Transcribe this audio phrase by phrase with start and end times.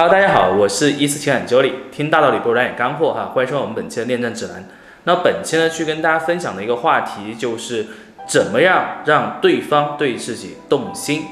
[0.00, 4.64] Hello，大家好，我是一思情感 Jolie，听大道理不如来点干货哈，欢迎收看我们本期的恋战指南。
[5.02, 7.84] 那本期呢，去跟大家分享的一个话题就是
[8.24, 11.24] 怎么样让对方对自己动心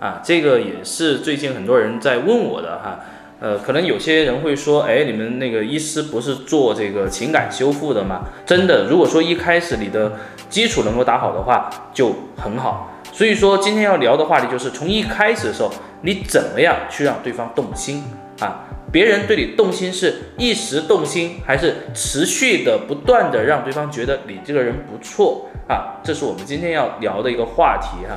[0.00, 2.98] 啊，这个也是最近很多人在问我的哈。
[3.38, 8.22] 呃，可能有些人会说，哎，你们那个医师不是做这个情感修复的吗？
[8.44, 10.14] 真的，如果说一开始你的
[10.50, 12.94] 基础能够打好的话，就很好。
[13.18, 15.68] 所以说，今天要聊的话题就是从一开始的时候，
[16.02, 18.04] 你怎么样去让对方动心
[18.38, 18.64] 啊？
[18.92, 25.98] 别人对你动心是一时动心，还是持续的不断的让对方觉得你这个人不错啊？
[26.04, 28.16] 这是我们今天要聊的一个话题哈。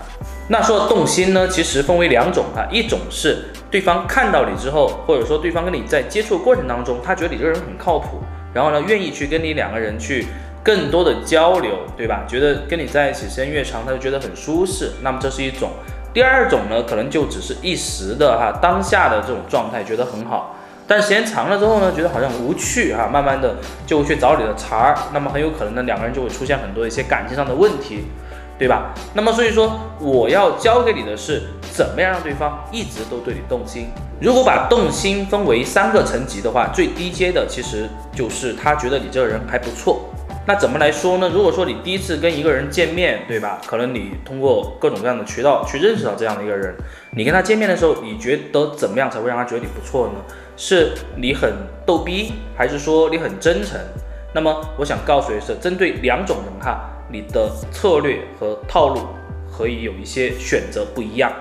[0.50, 8.20] 那说动心呢，其实分为两种哈，一种是对方看到你之后，或者说对方跟你在接触过程当中，他觉得你这个人很靠谱，
[8.54, 10.27] 然后呢，愿意去跟你两个人去。
[10.63, 12.23] 更多的交流，对吧？
[12.27, 14.91] 觉得跟你在一起时间越长，他就觉得很舒适。
[15.01, 15.71] 那么这是一种。
[16.13, 23.55] 第二种呢，可能就只是一时的哈，当下的这种状态觉得很好，但时间长了之后呢，觉得好像无趣哈，慢慢的
[23.87, 24.98] 就会去找你的茬儿。
[25.13, 28.07] 那么很有可能呢，两个人就会出现很多一些感情上的问题，
[28.59, 28.93] 对吧？
[29.13, 33.87] 那么所以说，我要教给你的是怎么样让对方一直都对你动心。
[34.20, 40.09] 如果把动心分为三个层级的话，最低阶的其实就是他觉得你这个人还不错。
[40.47, 41.29] 那怎么来说呢？
[41.31, 43.61] 如果说你第一次跟一个人见面，对吧？
[43.65, 46.75] 可能你通过各种各样的渠道去认识到这样的一个人，
[47.11, 50.13] 你跟他见面的时候，你觉得怎么样才会让他觉得你不错呢？
[50.57, 51.53] 是你很
[51.85, 53.79] 逗逼，还是说你很真诚？
[54.34, 59.01] 那么我想告诉你是，针对两种人哈，你的策略和套路
[59.55, 61.31] 可以有一些选择不一样。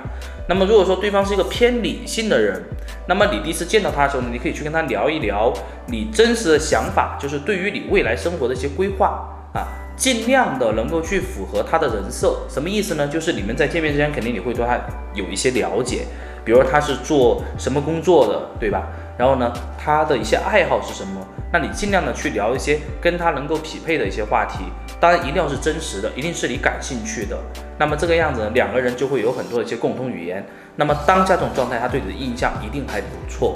[0.50, 2.60] 那么如果说对方是一个偏理性的人，
[3.06, 5.52] 那么你第一次见到他的时候呢，你可以去跟他聊一聊
[5.86, 9.62] 你真实的想法，就是对于你未来生活的一些规划啊，
[9.96, 12.36] 尽量的能够去符合他的人设。
[12.48, 13.06] 什么意思呢？
[13.06, 14.76] 就是你们在见面之前，肯定你会对他
[15.14, 16.00] 有一些了解，
[16.44, 18.88] 比如他是做什么工作的，对吧？
[19.20, 21.20] 然后呢，他的一些爱好是什么？
[21.52, 24.64] 那你尽量的去聊一些跟他能够匹配的一些话题，
[24.98, 27.36] 当然一定要是真实的，一定是你感兴趣的。
[27.76, 30.42] 那么这个样子呢，两个人就会有很多的一些共同语言。
[30.76, 33.54] 那么当下这种状态，他对你的印象一定还不错。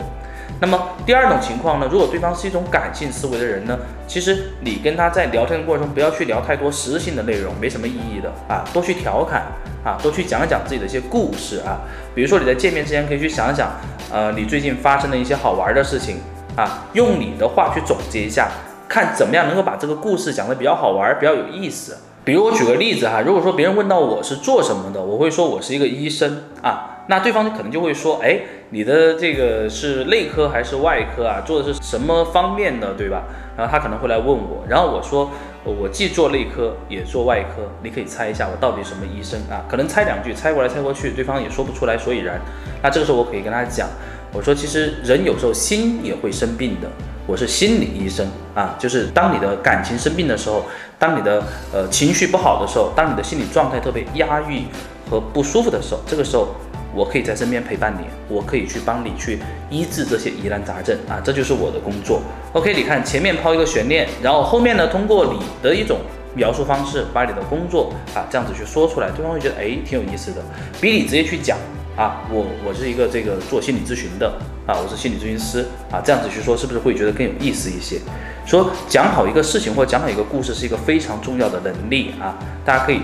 [0.60, 9.46] 那么第二种情况呢，如果对方是一种感性思维的人呢，其实你跟他在聊天的过程中，不要去聊太多实质性的内容，没什么意义的啊，多去调侃
[9.82, 11.80] 啊，多去讲一讲自己的一些故事啊。
[12.14, 13.72] 比如说你在见面之前可以去想一想，
[14.10, 16.18] 呃，你最近发生的一些好玩的事情
[16.56, 18.48] 啊，用你的话去总结一下，
[18.88, 21.96] 看怎么样能够把这个故事讲得比较好玩，比较有意思。
[22.24, 26.90] 比如我举个例子哈，如果说别人问到我是做什么的，我会说我是一个医生啊。
[27.06, 31.42] 那对方可能就会说，哎，你的这个是内科还是外科啊？
[31.44, 33.24] 做的是什么方面的，对吧？
[33.56, 35.30] 然后他可能会来问我，然后我说，
[35.64, 39.64] 我既做内科也做外科，你可以猜一下我到底什么医生啊？
[39.68, 42.40] 可能猜两句，猜过来猜过去，对方也说不出来所以然。
[42.82, 43.88] 那这个时候我可以跟他讲，
[44.32, 46.88] 我说其实人有时候心也会生病的，
[47.26, 50.64] 我是心理医生啊，就是当你的感情生病的时候，
[50.98, 51.42] 当你的
[51.72, 54.66] 呃情绪不好的时候，当你的心理状态特别压抑
[55.08, 56.48] 和不舒服的时候，这个时候。
[56.94, 59.38] 我可以在身边陪伴你，我可以去帮你去
[59.68, 62.22] 医治这些疑难杂症啊，这就是我的工作。
[62.52, 65.98] OK，你看前面抛一个悬念，然后后面呢，通过你的一种
[66.34, 70.40] 描述方式，把你的工作啊这样子去说出来，对方会觉得哎挺有意思的，
[70.80, 71.58] 比你直接去讲
[71.96, 74.32] 啊，我我是一个这个做心理咨询的
[74.66, 77.98] 啊，我是心理咨询师啊，这样子去说是不是会觉得更有意思一些？
[78.46, 83.00] 说讲好一个事情或讲好一个故事是一个非常重要的能力啊，大家可以。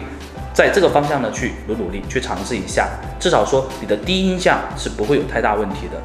[0.52, 2.88] 在这个方向呢，去努努力，去尝试一下，
[3.18, 6.00] 至少说你的第一印象是不会有太大问题的。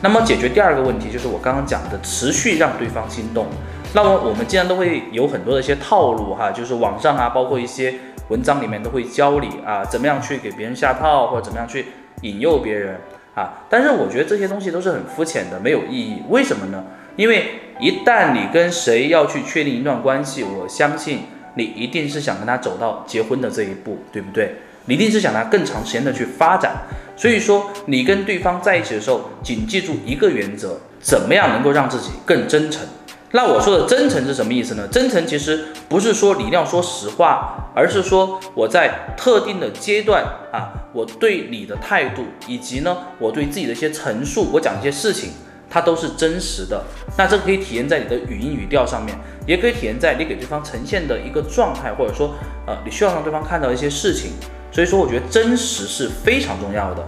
[0.00, 3.46] 那么解决第二个问题，就是我刚刚讲的，持续让对方心动。
[3.94, 7.92] 那么我们既然都会有很多的一些套路哈，就是网上啊，包括一些
[8.28, 11.86] 文章里面都会教你啊，怎么样去给别人下套，或者怎么样去
[12.20, 13.00] 引诱别人
[13.34, 13.64] 啊。
[13.68, 16.22] 但是我觉得这些东西都是很肤浅的，没有意义。
[16.28, 16.84] 为什么呢？
[17.16, 21.22] 因为一旦你跟谁要去确定一段关系，我相信。
[21.58, 24.54] 你一定是想跟他走到结婚的这一步，对不对？
[24.84, 26.84] 你一定是想他更长时间的去发展。
[27.16, 32.86] 所以说，你跟对方在一起的时候，谨记住一个原则：怎么样能够让自己更真诚？
[33.32, 34.86] 那我说的真诚是什么意思呢？
[34.86, 40.22] 真诚其实不是说你一定要说实话，而是说我在特定的阶段
[40.52, 45.32] 啊，我对你的态度，以及呢，我对自己的一些陈述，我讲一些事情。
[45.70, 46.82] 它都是真实的，
[47.16, 49.14] 那这个可以体现在你的语音语调上面，
[49.46, 52.34] 也可以体现在你给对方呈现的一个状态，或者说，
[52.66, 54.32] 呃，你需要让对方看到一些事情。
[54.72, 57.04] 所以说，我觉得真实是非常重要的。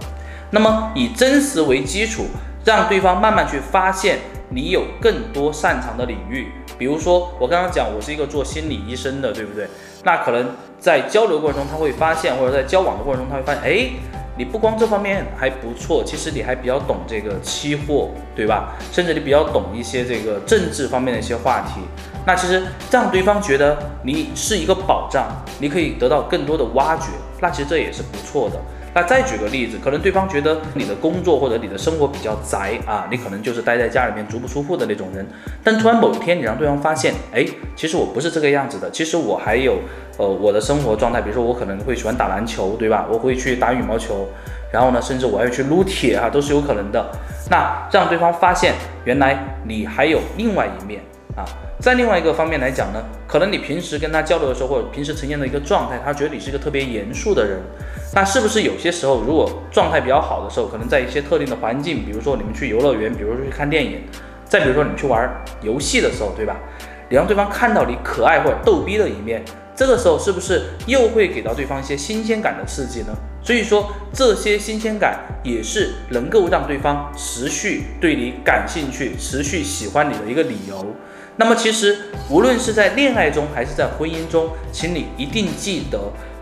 [0.51, 2.25] 那么以真实为基础，
[2.63, 4.19] 让对方慢慢去发现
[4.49, 6.47] 你有更多擅长的领域。
[6.77, 9.67] 比如说，我刚刚讲我是一个做心理医生的，对不对？
[10.03, 14.20] 那可能在交流过程中他会发现，或者在交往的过程中他会发现，哎。
[14.37, 18.75] 你不光这方面还不错，其实你还比较懂这个期货，对吧？
[18.91, 21.81] 甚至你比较懂一些这个政治方面的一些话题。
[22.25, 25.27] 那其实让对方觉得你是一个保障，
[25.59, 27.07] 你可以得到更多的挖掘，
[27.41, 28.59] 那其实这也是不错的。
[28.93, 35.25] 那再举个例子，可能对方觉得你的工作或者你的生活比较宅啊，你可能就是待在家里面足不出户的那种人。
[35.63, 37.45] 但突然某一天你让对方发现，哎，
[37.75, 39.79] 其实我不是这个样子的，其实我还有
[40.17, 43.07] 呃我的生活状态，比如说我可能会喜欢打篮球，对吧？
[43.09, 44.27] 我会去打羽毛球，
[44.73, 47.09] 然后呢，甚至我还会去撸铁啊，都是有可能的。
[47.49, 48.73] 那让对方发现，
[49.05, 51.01] 原来你还有另外一面
[51.35, 51.45] 啊。
[51.79, 57.59] 在另外一个方面来讲呢，可能你平时跟他交流的时候，或者平时呈现的一个状态，他觉得你是一个特别严肃的人。
[58.13, 64.01] 那是不是有些时候，如果状态比较好的时候，可能在一些特定的环境，比如说你们去游乐园，比如说去看电影，
[64.45, 65.29] 再比如说你去玩
[65.61, 66.57] 游戏的时候，对吧？
[67.09, 69.43] 你让对方看到你可爱或者逗逼的一面，
[69.75, 73.13] 这个时候是不是又会给到对方一些新鲜感的刺激呢？
[73.43, 80.95] 所以说这些新鲜感也是能够让对方持续对你感兴趣、持续喜欢你的一个理由。
[81.41, 81.97] 那么其实
[82.29, 85.99] 无论是在恋爱中还是在婚姻中，请你一定记得。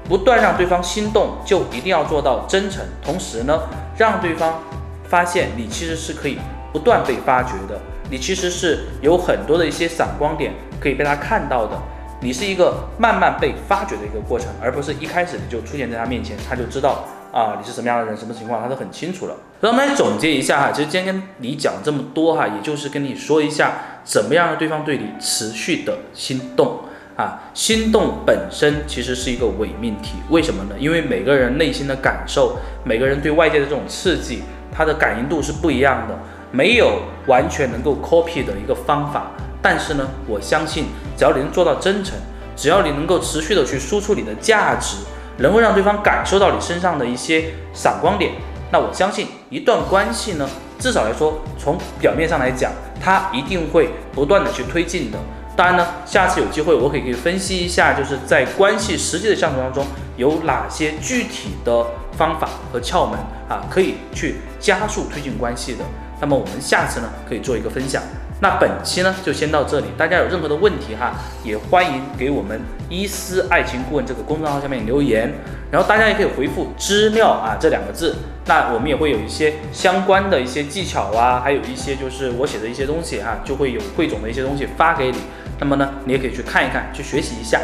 [0.10, 2.84] 不断让对方心动，就一定要做到真诚。
[3.02, 3.62] 同时呢，
[3.96, 4.60] 让对方
[5.08, 6.38] 发现你其实是可以
[6.74, 7.80] 不断被发掘的，
[8.10, 10.52] 你其实是有很多的一些闪光点
[10.82, 11.80] 可以被他看到的。
[12.22, 19.36] 你是一个慢慢被发掘的一个过程，而不是一开始你就出现在他面前，他就知道啊你是什么样的人，什么情况，他都很清楚了。
[19.62, 23.74] 那我们来总结一下哈，其实今天跟你讲这么多哈，也就是跟你说一下，
[24.04, 26.80] 怎么样让对方对你持续的心动。
[27.16, 30.76] 啊，心动本身其实是一个伪命题，为什么呢？
[30.80, 32.56] 因为每个人内心的感受，
[32.86, 34.42] 每个人对外界的这种刺激，
[34.72, 36.18] 它的感应度是不一样的，
[36.50, 39.32] 没有完全能够 copy 的一个方法。
[39.62, 40.86] 但是呢，我相信
[41.18, 42.18] 只要你能做到真诚，
[42.56, 44.96] 只要你能够持续的去输出你的价值，
[45.40, 48.32] 能够让对方感受到你身上的一些闪光点，
[48.72, 50.48] 那我相信一段关系呢，
[50.80, 55.18] 至少来说，从表面上来讲，它一定会不断的去推进的。
[55.56, 59.86] 当然呢，下次有机会我可以给分析一下，就是在关系实际的相处当中
[60.16, 61.86] 有哪些具体的
[62.18, 63.20] 方法和窍门
[63.50, 65.84] 啊，可以去加速推进关系的。
[66.22, 68.02] 那么我们下次呢可以做一个分享。
[68.42, 71.14] 那本期呢就先到这里，大家有任何的问题哈，
[71.44, 72.60] 也欢迎给我们
[72.90, 75.34] 伊思爱情顾问这个公众号下面留言，
[75.70, 78.16] 然后大家也可以回复“知了”啊这两个字，
[78.46, 85.18] 那我们也会有一些相关的一些技巧啊，还有一些就是我写的一些东西哈，就会有汇总的一些东西发给你。
[85.60, 87.60] 那么呢，你也可以去看一看，去学习一下。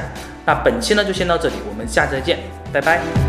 [0.46, 2.40] 那本期呢就先到这里，我们下次再见，
[2.74, 3.25] 拜拜。